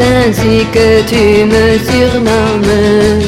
[0.00, 3.22] ainsi que tu me surnommes.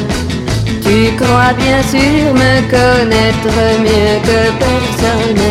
[0.83, 5.45] Tu crois bien sûr me connaître mieux que personne.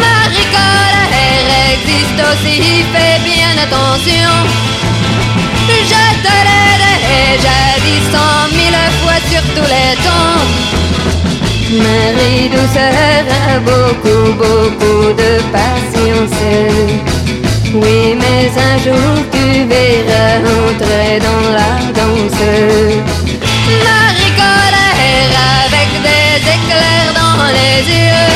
[0.00, 2.58] Marie colère existe aussi,
[2.92, 4.32] fais bien attention.
[5.90, 6.72] Je te l'ai
[7.36, 10.44] déjà dit cent mille fois sur tous les tons.
[11.84, 17.17] Marie douceur a beaucoup, beaucoup de patience.
[17.74, 22.42] Oui, mais un jour tu verras entrer dans la danse.
[23.84, 25.34] Marie colère
[25.66, 28.32] avec des éclairs dans les yeux.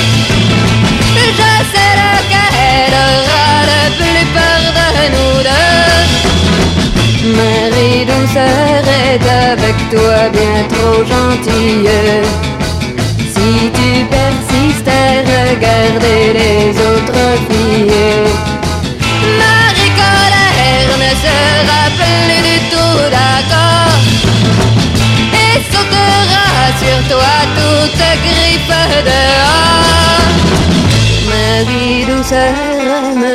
[1.14, 6.06] Je sais lequel aura le plus peur de nous deux.
[7.38, 11.98] Marie douceur est avec toi bien trop gentille.
[13.32, 14.90] Si tu persistes à
[15.22, 18.31] regarder les autres filles.
[26.78, 29.92] Sur toi toute griffe dehors
[31.28, 32.54] Marie douceur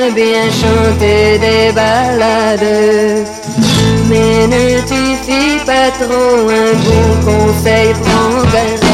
[0.08, 3.26] aime bien chanter des ballades.
[4.10, 8.87] Mais ne tu pas trop un bon conseil, prends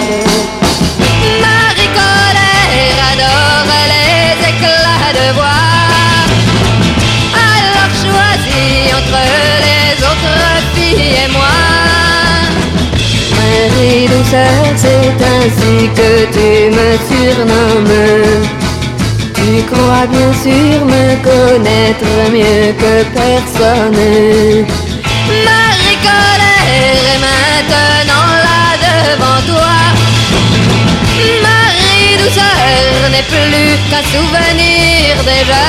[14.33, 18.01] C'est ainsi que tu me surnommes.
[19.35, 24.01] Tu crois bien sûr me connaître mieux que personne.
[25.45, 29.75] Marie colère est maintenant là devant toi
[31.43, 35.65] Marie douceur n'est plus qu'un souvenir déjà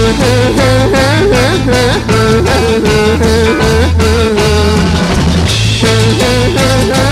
[0.00, 0.12] Ha
[6.94, 7.07] ha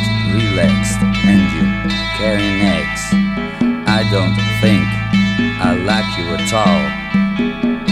[0.00, 1.64] not relaxed and you
[2.16, 3.02] carrying eggs.
[3.88, 4.84] I don't think
[5.60, 7.89] I like you at all.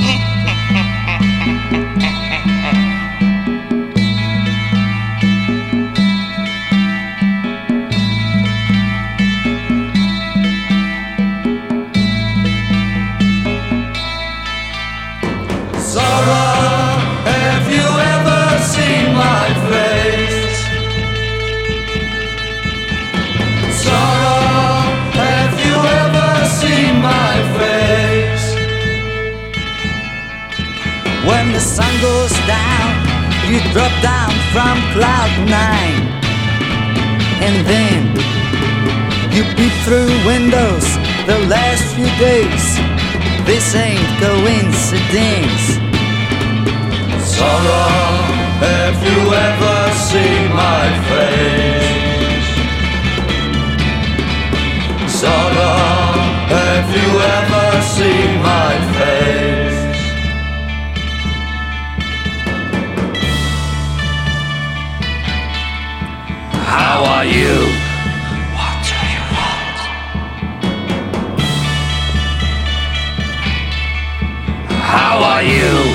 [32.48, 32.88] Down,
[33.52, 36.02] you drop down from cloud nine.
[37.46, 38.18] And then
[39.38, 40.86] You peep through windows
[41.26, 42.64] the last few days.
[43.46, 45.78] This ain't coincidence.
[47.22, 48.18] Sarah,
[48.66, 49.78] have you ever
[50.08, 52.48] seen my face?
[55.20, 55.78] Sarah,
[56.56, 57.08] have you
[57.38, 58.37] ever seen
[66.78, 67.54] How are you?
[68.56, 69.78] What do you want?
[74.80, 75.87] How are you?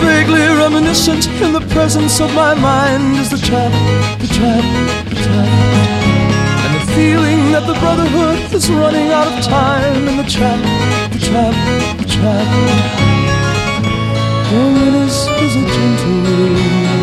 [0.00, 3.72] Vaguely reminiscent in the presence of my mind is the trap,
[4.20, 4.64] the trap,
[5.08, 5.48] the trap.
[6.64, 10.60] And the feeling that the brotherhood is running out of time in the trap,
[11.12, 11.54] the trap,
[11.98, 12.48] the trap.
[14.52, 16.97] Loneliness is a gentle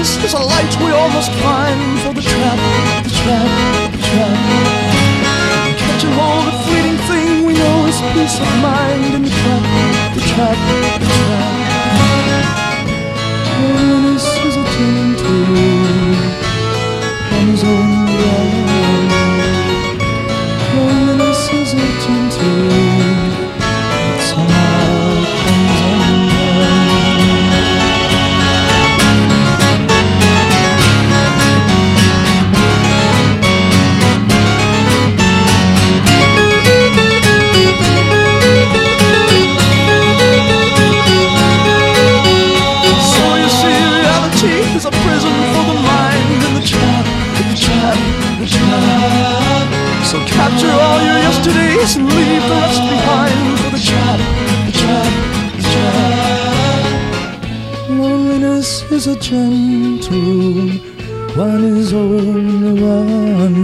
[0.00, 2.58] in is a light we all must find for the trap,
[3.04, 4.36] the trap, the trap.
[5.76, 9.62] Catching hold of fleeting thing we know is peace of mind in the trap,
[10.14, 10.56] the trap,
[11.00, 11.52] the trap.
[13.60, 15.99] Loneliness is a gentle on
[50.40, 54.18] capture all your yesterdays and leave the rest behind for the trap,
[54.68, 55.12] the trap,
[55.56, 56.82] the trap.
[57.90, 60.90] Loneliness is a gentle
[61.36, 63.60] one is only one.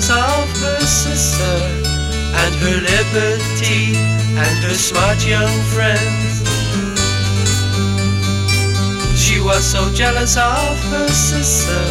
[0.00, 1.56] jealous of her sister
[2.40, 3.94] and her liberty
[4.38, 6.40] and her smart young friends.
[9.20, 11.84] She was so jealous of her sister.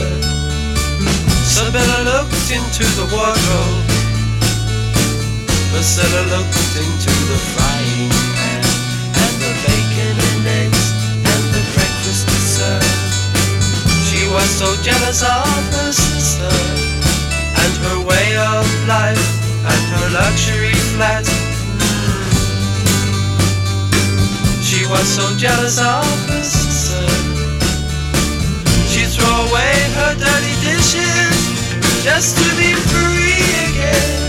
[1.46, 3.86] Sybilla looked into the wardrobe.
[5.72, 8.66] Priscilla looked into the frying pan
[9.22, 12.84] and the bacon and eggs and the breakfast dessert.
[14.10, 16.79] She was so jealous of her sister
[17.64, 19.28] and her way of life
[19.72, 21.26] and her luxury flat.
[24.64, 27.06] She was so jealous of her sister.
[28.92, 31.38] She threw away her dirty dishes
[32.04, 34.20] just to be free again.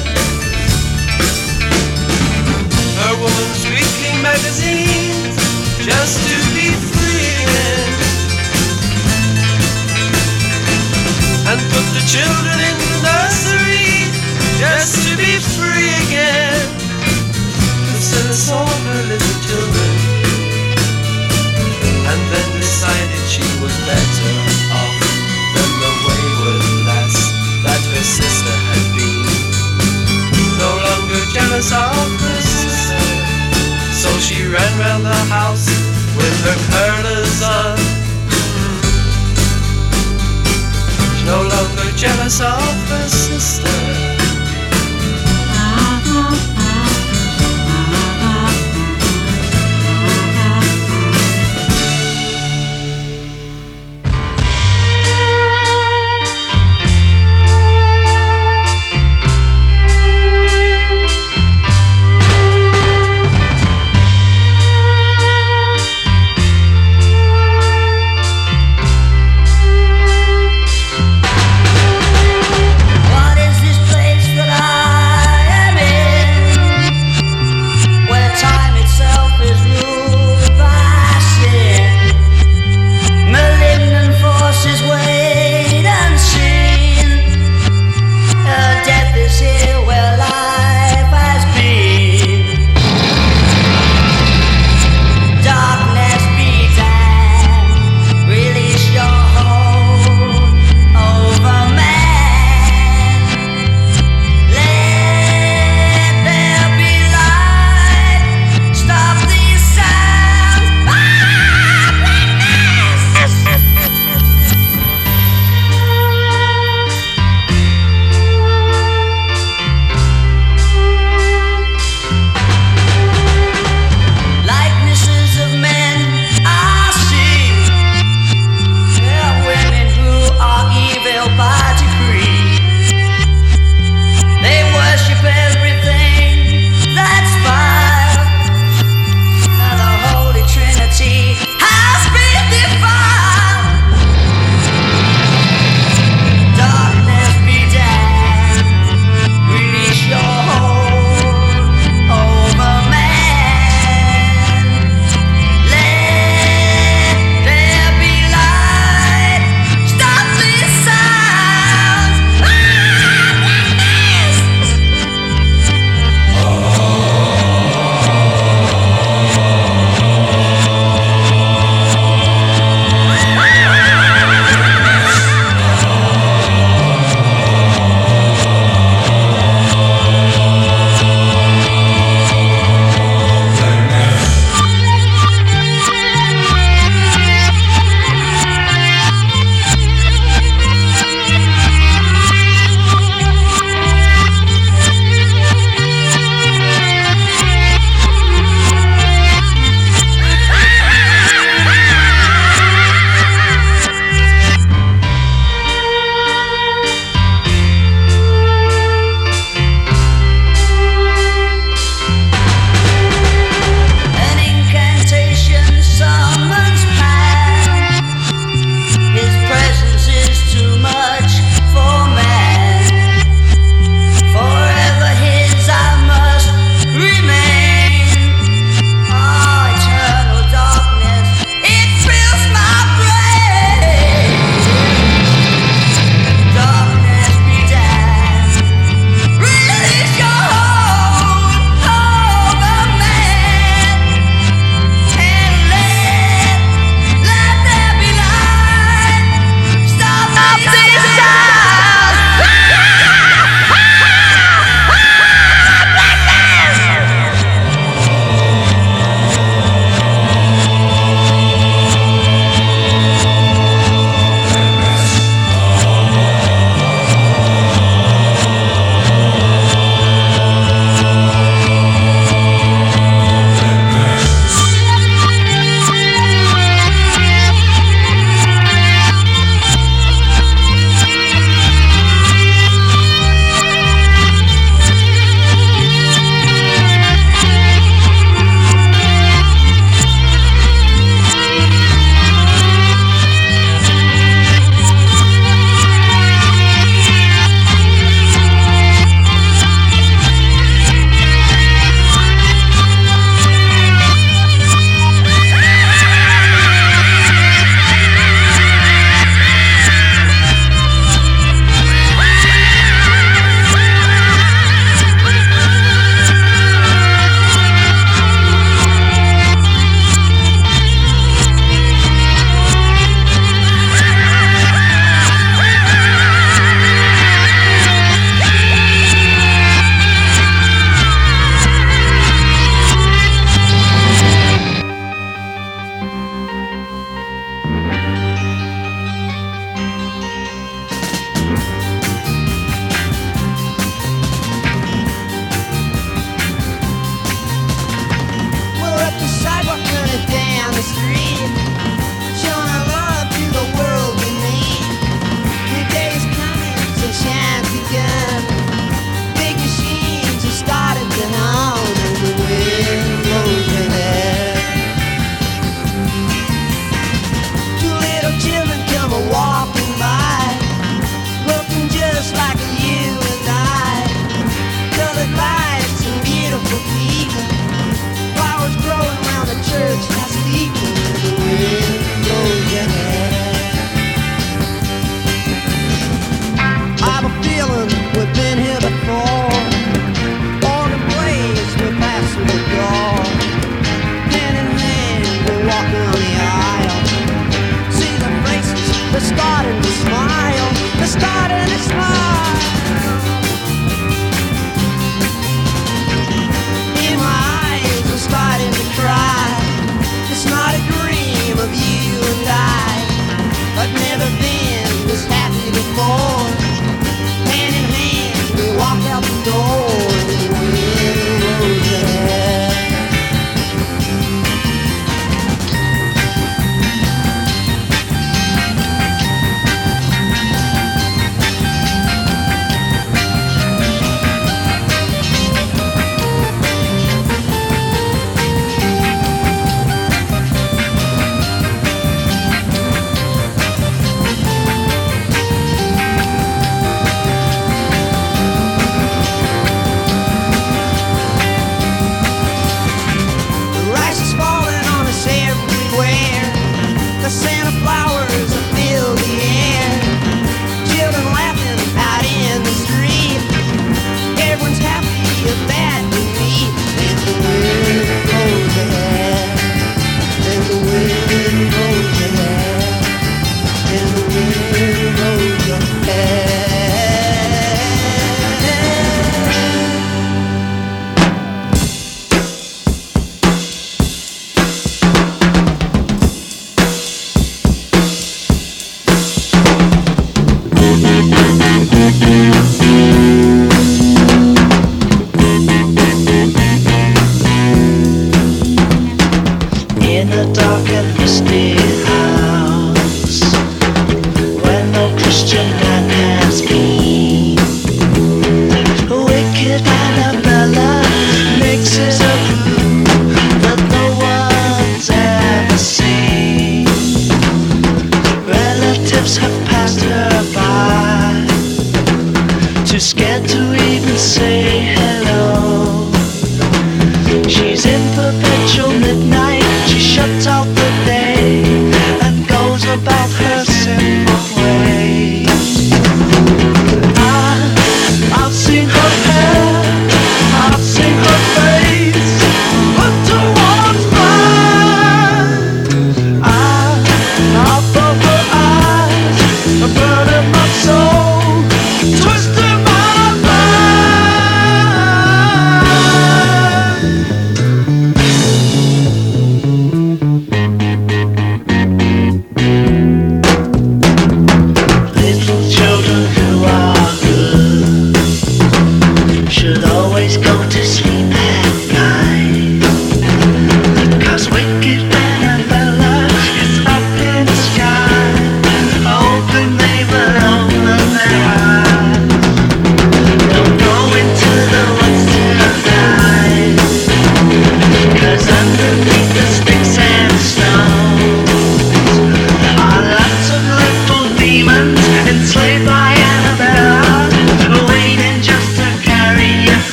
[3.01, 5.37] Her woman's weekly magazines
[5.85, 7.80] just to be free again.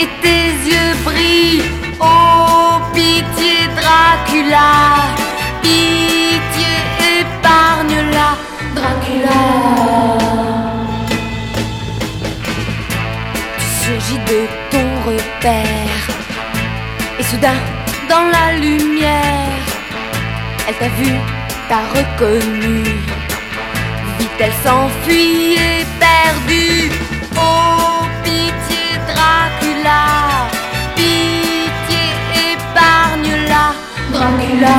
[0.00, 1.62] Et tes yeux brillent.
[2.00, 4.70] Oh, pitié, Dracula.
[5.62, 6.72] Pitié,
[7.20, 8.30] épargne-la,
[8.74, 9.42] Dracula.
[13.58, 16.04] Tu surgis de ton repère.
[17.18, 17.60] Et soudain,
[18.08, 19.62] dans la lumière,
[20.66, 21.12] elle t'a vu,
[21.68, 22.82] t'a reconnu.
[24.18, 26.90] Vite, elle s'enfuit éperdue.
[27.36, 27.93] Oh,
[30.96, 32.04] Pitié,
[32.52, 33.74] épargne-la,
[34.12, 34.78] Dracula.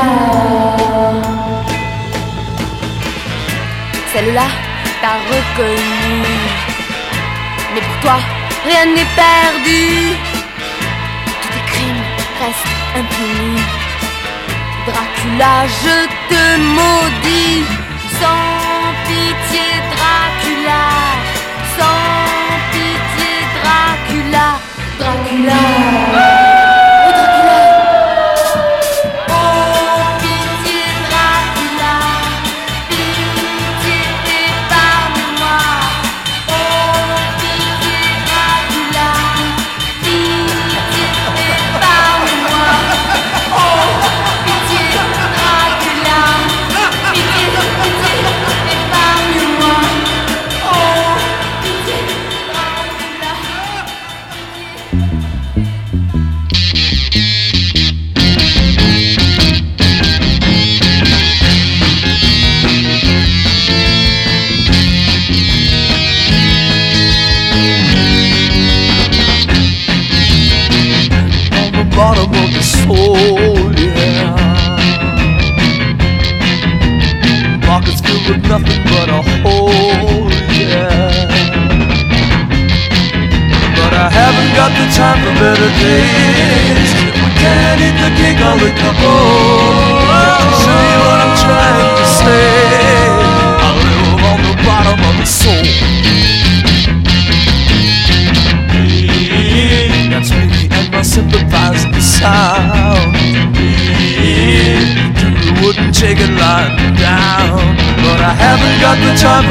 [4.12, 4.48] Celle-là
[5.02, 6.26] t'a reconnu.
[7.74, 8.18] Mais pour toi,
[8.65, 10.15] rien n'est perdu.
[11.41, 12.06] Tous tes crimes
[12.41, 13.62] restent impunis.
[14.88, 15.98] Dracula, je
[16.30, 16.44] te
[16.78, 17.63] maudis.
[18.20, 20.84] Sans pitié, Dracula.
[21.78, 22.25] Sans
[24.97, 26.44] Dracula.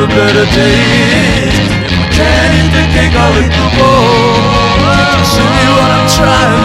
[0.06, 1.54] Better days.
[1.88, 4.64] If I can't eat the cake, I'll eat the bowl.
[5.24, 6.63] Show you what I'm trying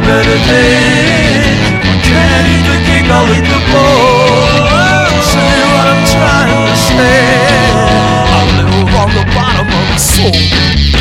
[0.00, 1.58] better days.
[2.02, 4.64] Can't eat the cake, the bowl.
[5.22, 7.20] Say what I'm trying to say.
[8.32, 10.93] I live on the bottom of the soul.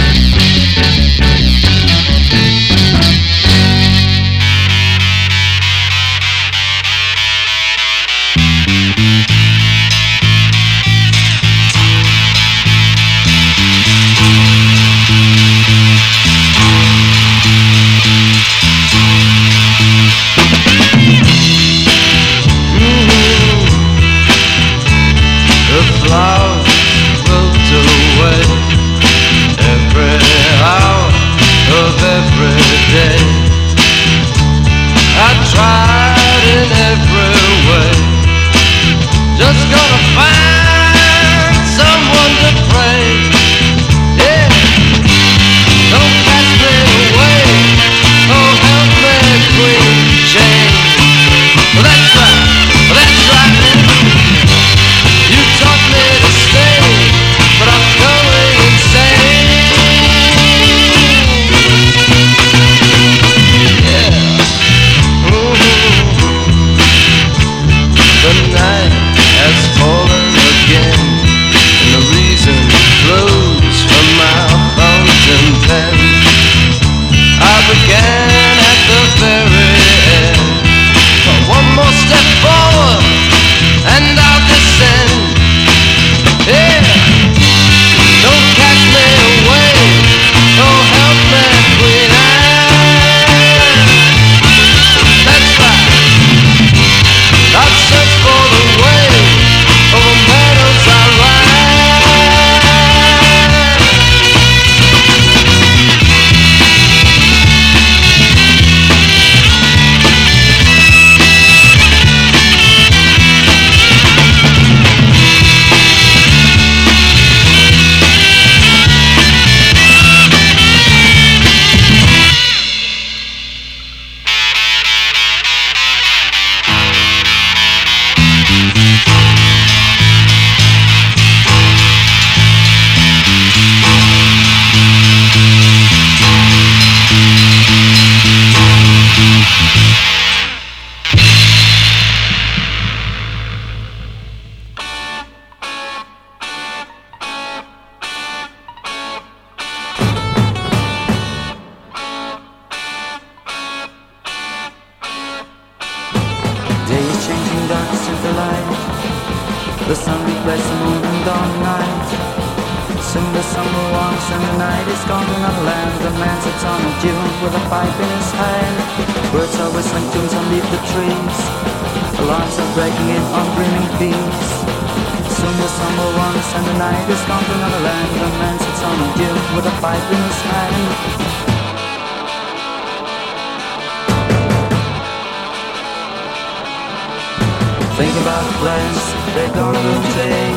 [188.64, 189.04] Plans
[189.36, 189.68] they're do
[190.16, 190.48] today.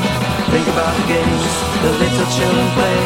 [0.54, 1.44] Think about the games
[1.82, 3.02] the little children play.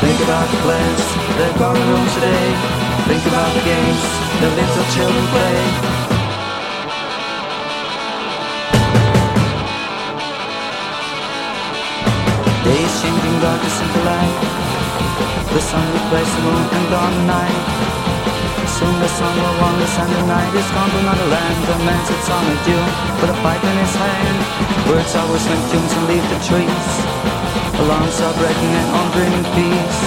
[0.00, 1.04] Think about the plans
[1.36, 2.46] they're going home today.
[3.04, 4.02] Think about the games
[4.40, 5.60] the little children play.
[12.64, 14.50] Days changing darkness into light.
[15.52, 17.79] The sun replaced the moon and gone the night.
[18.90, 21.58] Soon the sun will us and the night is gone to another land.
[21.62, 22.90] The man sits on a dune
[23.22, 24.38] with a pipe in his hand.
[24.82, 26.90] Birds are whistling tunes and leave the trees.
[27.86, 30.00] Alarms are breaking and on dreaming peace.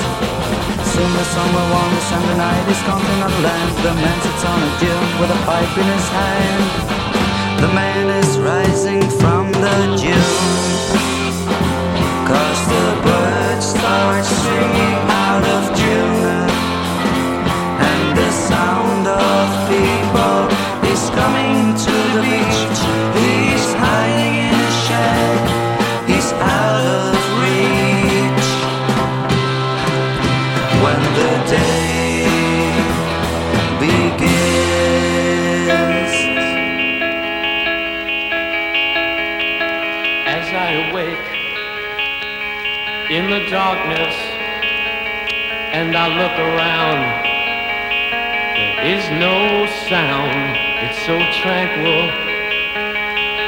[0.92, 3.72] Soon the sun will warm and the night is gone to another land.
[3.88, 6.64] The man sits on a dune with a pipe in his hand.
[7.64, 10.28] The man is rising from the dune.
[12.28, 16.23] Cause the birds start singing out of June
[24.48, 25.42] in a shed.
[26.08, 28.50] He's out of reach.
[30.84, 32.26] When the day
[33.84, 34.54] begins.
[40.38, 41.28] As I awake
[43.10, 44.16] in the darkness
[45.74, 47.23] and I look around
[48.84, 50.60] is no sound.
[50.84, 52.04] It's so tranquil.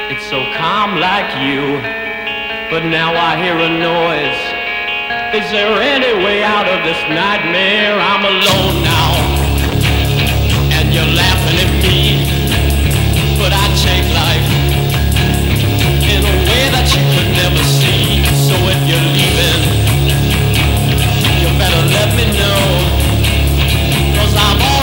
[0.08, 1.76] It's so calm like you.
[2.72, 4.40] But now I hear a noise.
[5.36, 8.00] Is there any way out of this nightmare?
[8.00, 9.12] I'm alone now.
[10.72, 12.24] And you're laughing at me.
[13.36, 14.48] But I take life
[16.16, 18.24] in a way that you could never see.
[18.48, 19.62] So if you're leaving,
[21.44, 23.04] you better let me know.
[24.16, 24.75] Cause I've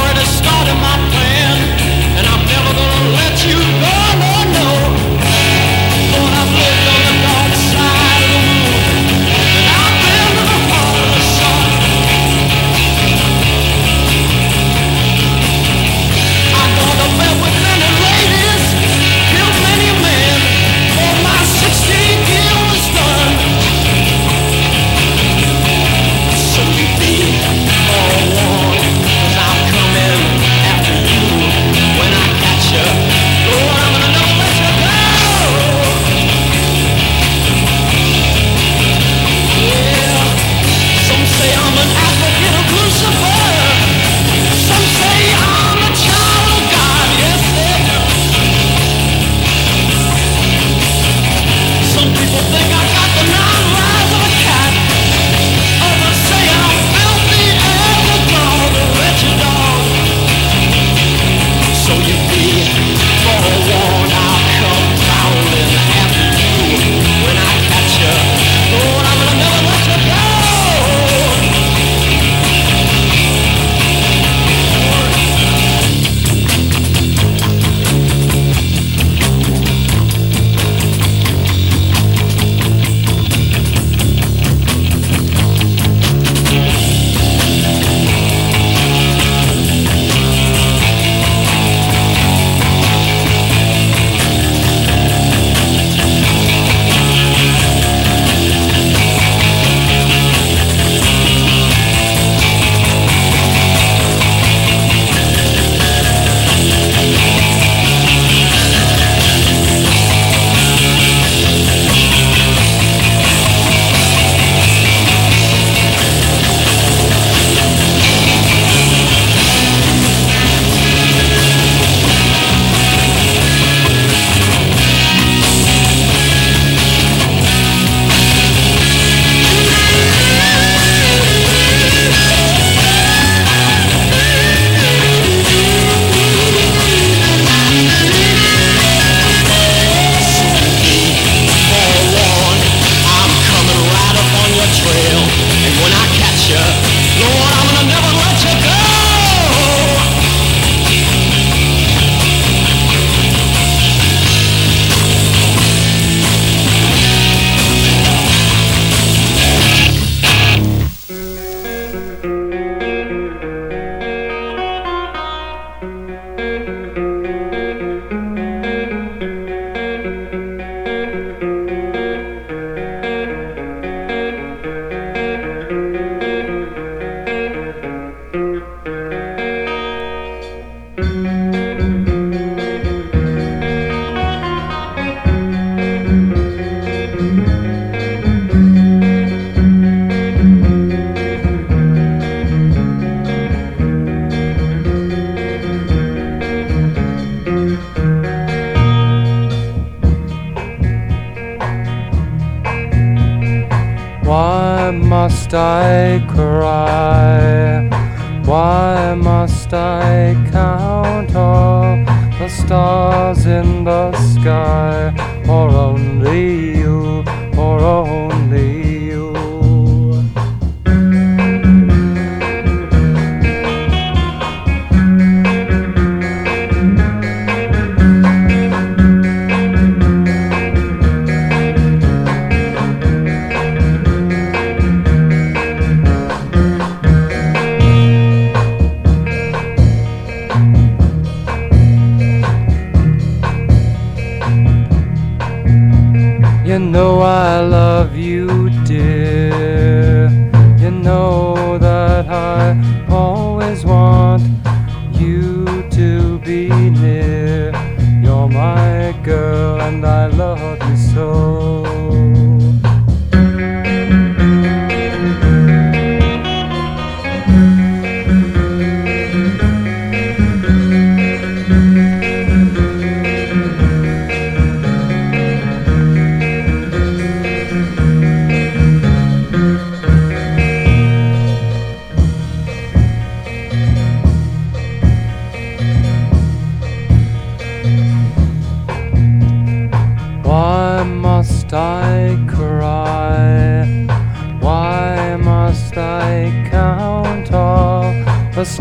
[0.63, 1.59] already started my plan
[2.19, 4.02] And I'm never gonna let you go,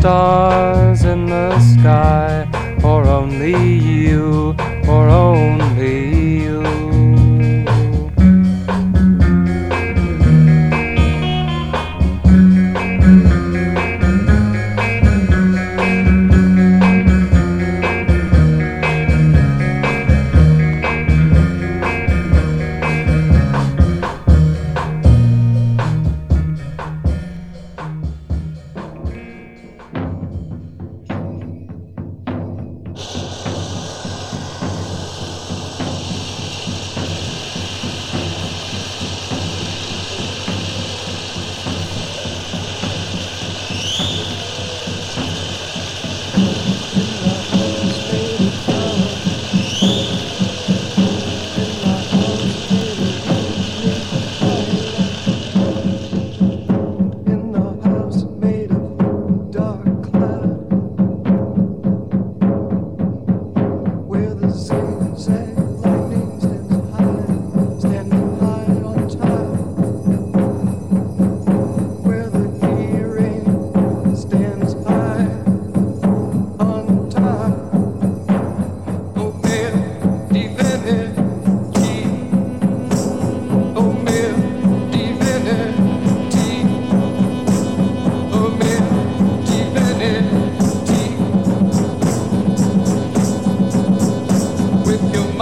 [0.02, 1.01] stars.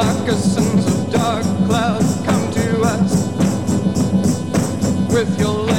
[0.04, 3.28] moccasins of dark clouds come to us
[5.12, 5.79] with your.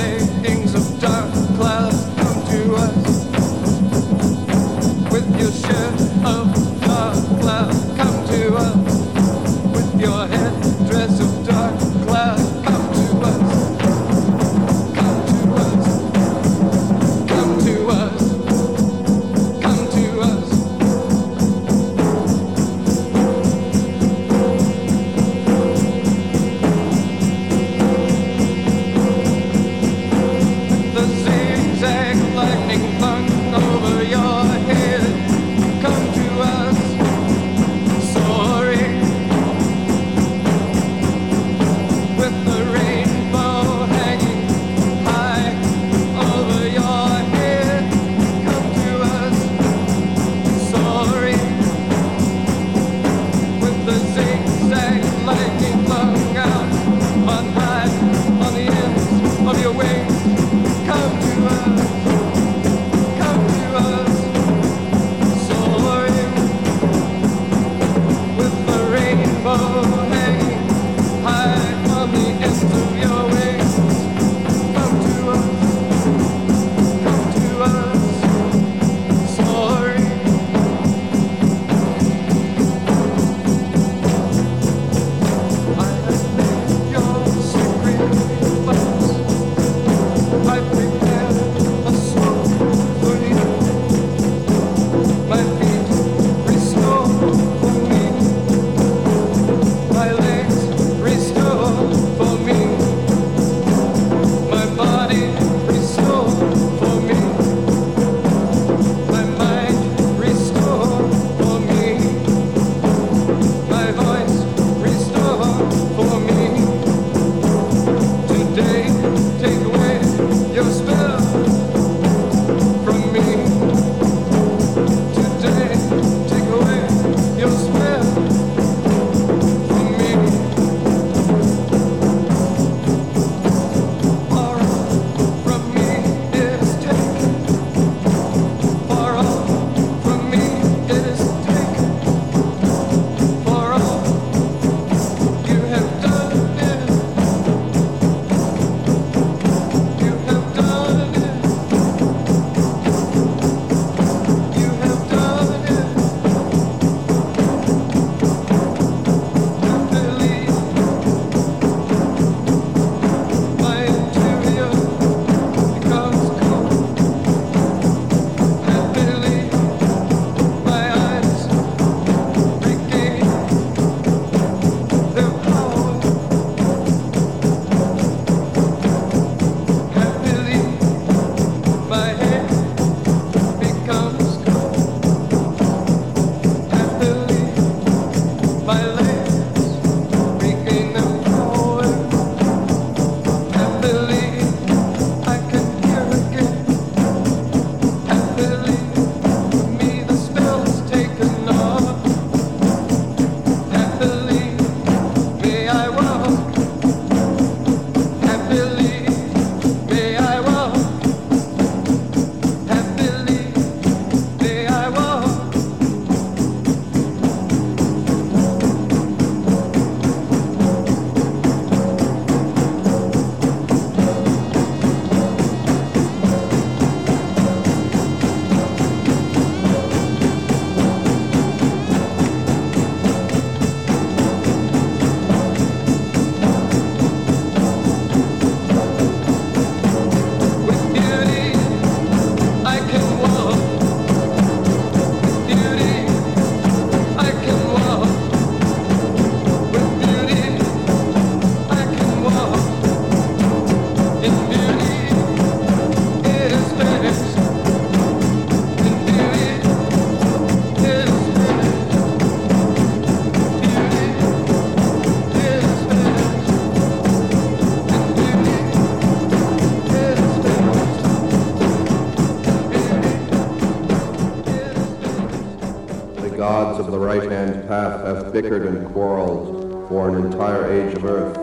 [276.70, 281.36] Gods of the right-hand path have bickered and quarreled for an entire age of earth.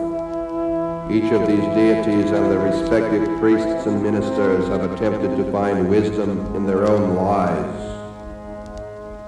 [1.12, 6.56] Each of these deities and their respective priests and ministers have attempted to find wisdom
[6.56, 7.74] in their own lies.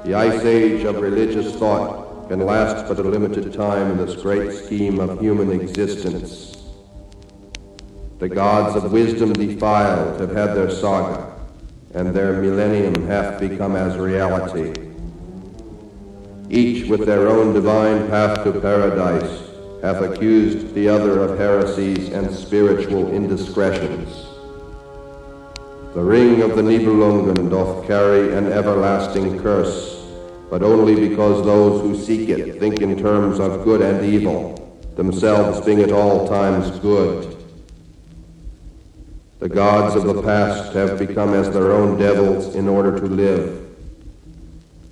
[0.07, 4.53] The ice age of religious thought can last but a limited time in this great
[4.53, 6.57] scheme of human existence.
[8.20, 11.36] The gods of wisdom defiled have had their saga,
[11.92, 14.89] and their millennium hath become as reality.
[16.51, 19.51] Each with their own divine path to paradise
[19.82, 24.26] hath accused the other of heresies and spiritual indiscretions.
[25.94, 30.05] The ring of the Nibelungen doth carry an everlasting curse,
[30.51, 35.64] but only because those who seek it think in terms of good and evil, themselves
[35.64, 37.36] being at all times good.
[39.38, 43.60] The gods of the past have become as their own devils in order to live.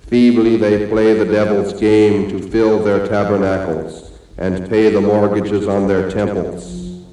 [0.09, 5.87] Feebly they play the devil's game to fill their tabernacles and pay the mortgages on
[5.87, 7.05] their temples.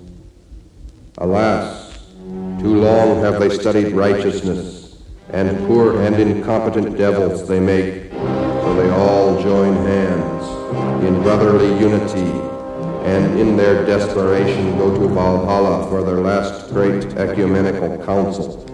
[1.19, 2.07] Alas,
[2.59, 8.89] too long have they studied righteousness, and poor and incompetent devils they make, so they
[8.89, 12.33] all join hands in brotherly unity
[13.05, 18.65] and in their desperation go to Valhalla for their last great ecumenical council.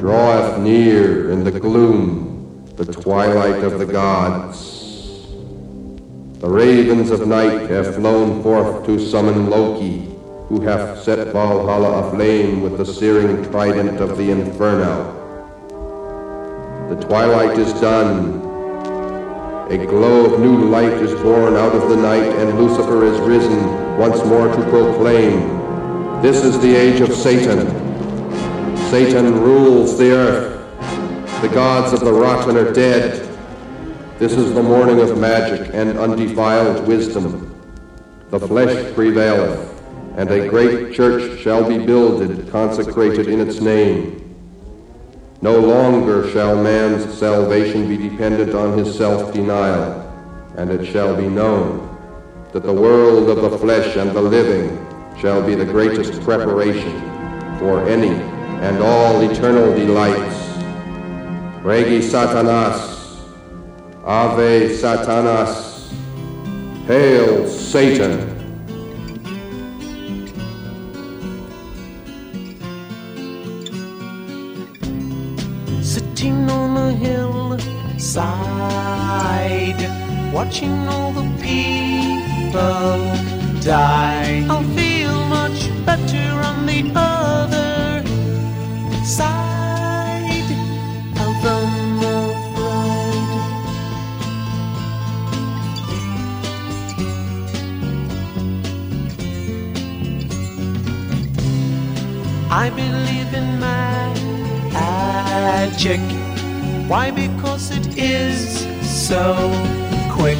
[0.00, 5.26] Draweth near in the gloom the twilight of the gods.
[6.40, 10.08] The ravens of night have flown forth to summon Loki,
[10.48, 15.18] who hath set Valhalla aflame with the searing trident of the Inferno.
[16.88, 18.40] The twilight is done,
[19.70, 23.98] a glow of new light is born out of the night, and Lucifer is risen
[23.98, 27.79] once more to proclaim, This is the age of Satan.
[28.90, 31.42] Satan rules the earth.
[31.42, 33.24] The gods of the rotten are dead.
[34.18, 37.54] This is the morning of magic and undefiled wisdom.
[38.30, 39.80] The flesh prevaileth,
[40.16, 44.36] and a great church shall be builded, consecrated in its name.
[45.40, 50.00] No longer shall man's salvation be dependent on his self-denial,
[50.56, 51.96] and it shall be known
[52.52, 54.84] that the world of the flesh and the living
[55.16, 57.00] shall be the greatest preparation
[57.60, 60.36] for any and all eternal delights.
[61.62, 63.22] Regi Satanas,
[64.04, 65.92] Ave Satanas,
[66.86, 68.28] Hail Satan!
[75.82, 77.58] Sitting on the hill
[77.98, 79.80] side,
[80.34, 82.60] watching all the people
[83.62, 84.46] die.
[84.50, 86.39] I'll feel much better
[102.50, 104.20] I believe in magic
[106.90, 107.12] why?
[107.12, 109.22] Because it is so
[110.10, 110.36] quick.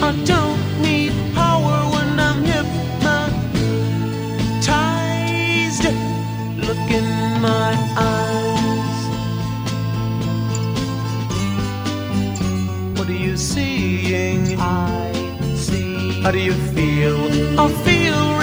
[0.00, 3.34] I don't need power when I'm hypnotized.
[6.68, 7.08] Look in
[7.42, 8.98] my eyes.
[12.96, 14.60] What are you seeing?
[14.60, 15.12] I
[15.56, 16.22] see.
[16.22, 17.18] How do you feel?
[17.58, 18.39] I feel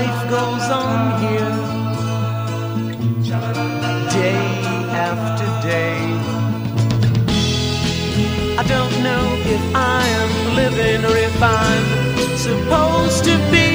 [0.00, 1.56] life goes on here,
[4.18, 4.40] day
[5.08, 5.98] after day.
[8.60, 9.24] I don't know
[9.56, 11.86] if I am living or if I'm
[12.46, 13.70] supposed to be.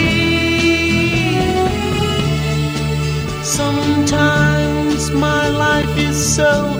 [3.43, 6.74] Sometimes my life is so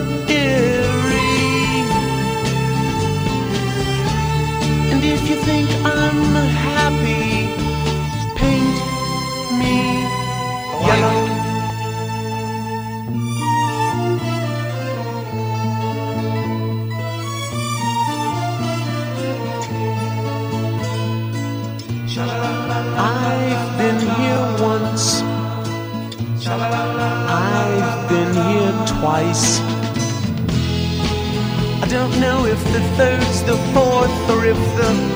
[31.88, 35.15] don't know if the third's the fourth or if the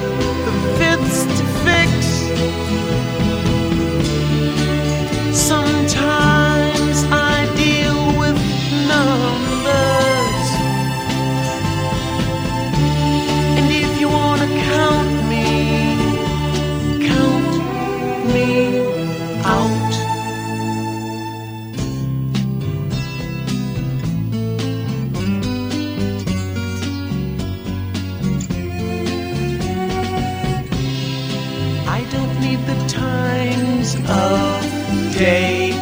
[35.21, 35.73] day.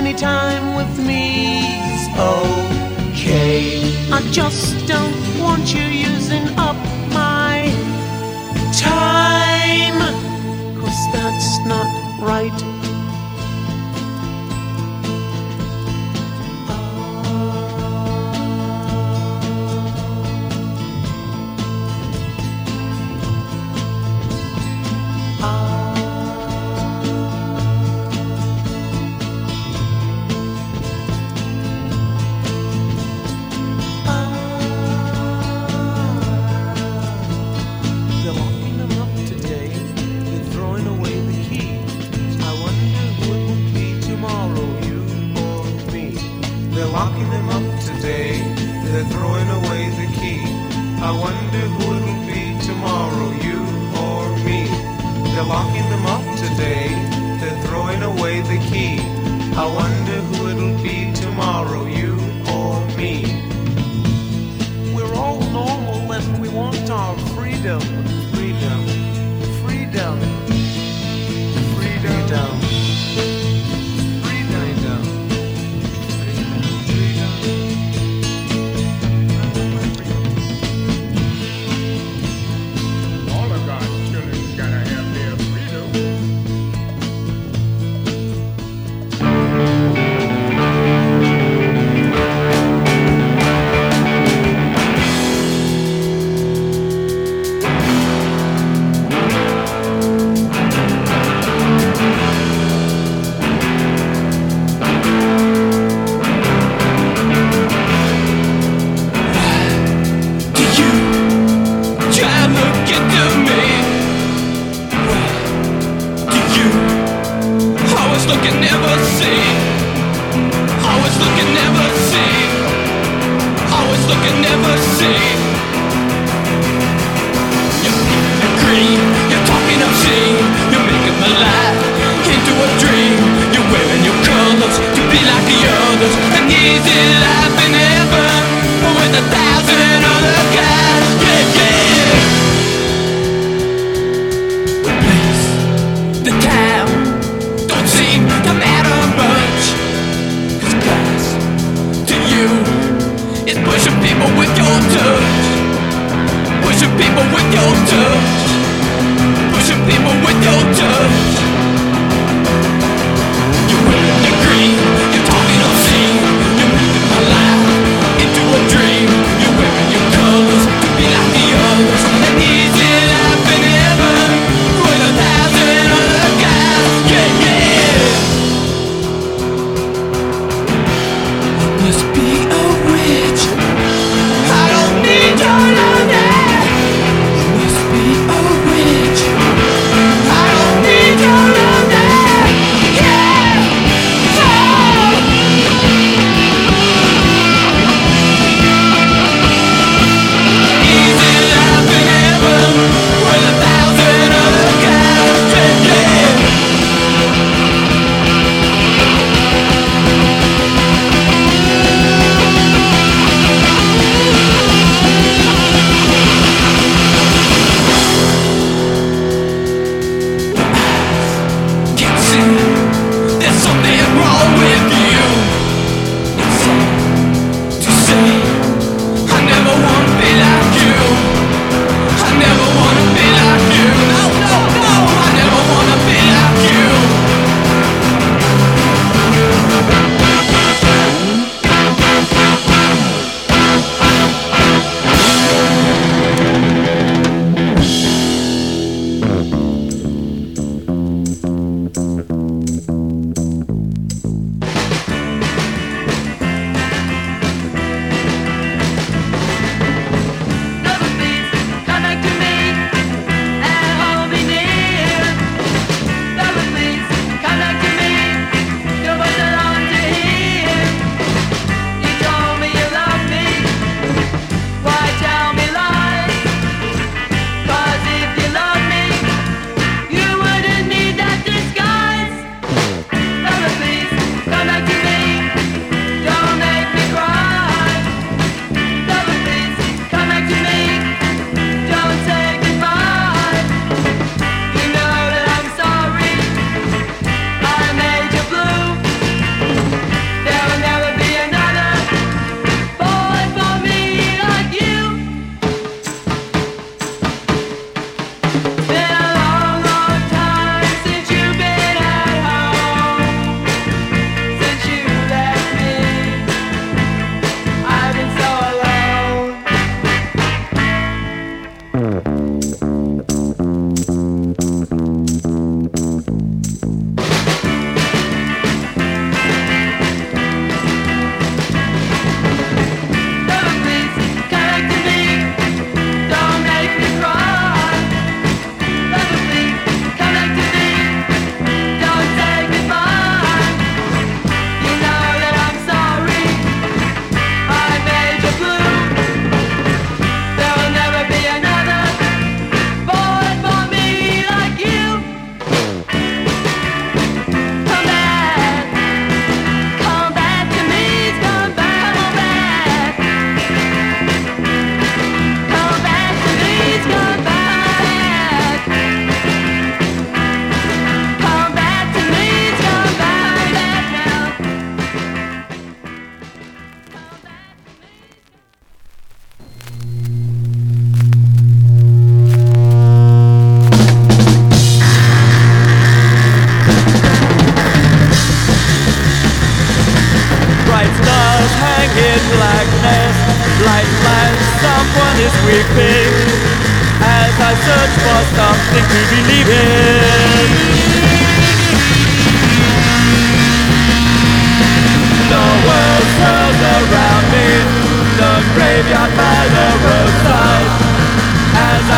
[0.00, 3.92] Any time with me's okay.
[4.10, 6.76] I just don't want you using up
[7.12, 7.68] my
[8.72, 10.00] time.
[10.80, 11.90] Cause that's not
[12.22, 12.77] right.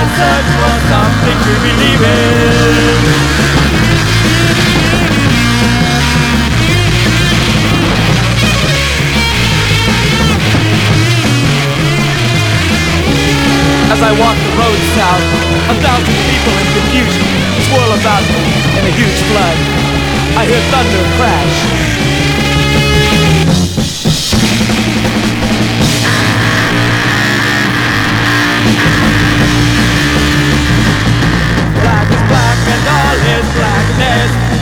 [0.09, 3.41] Search for something to believe in.
[13.91, 15.27] As I walk the road south,
[15.69, 17.27] a thousand people in confusion
[17.69, 18.47] swirl about me
[18.79, 19.59] in a huge flood.
[20.39, 22.30] I hear thunder crash.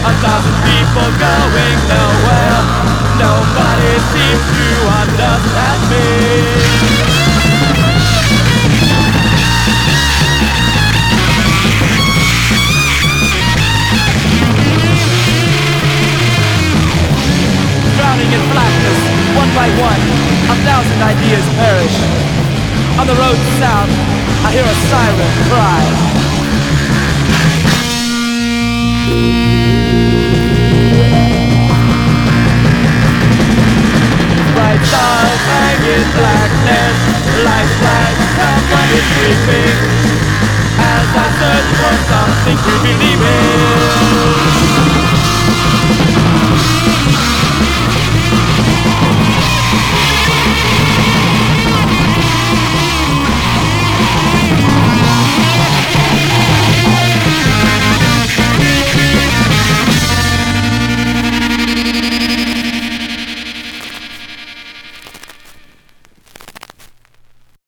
[0.06, 2.60] A thousand people going nowhere.
[3.18, 4.66] Nobody seems to
[5.02, 6.78] understand me.
[17.98, 19.00] drowning in blackness,
[19.34, 20.02] one by one,
[20.50, 21.96] a thousand ideas perish.
[22.98, 23.90] On the road south,
[24.46, 26.17] I hear a siren cry.
[34.54, 35.80] Bright stars hang
[36.12, 36.98] blackness,
[39.16, 39.80] sleeping.
[40.78, 43.22] As I search for something to believe
[46.32, 46.37] in.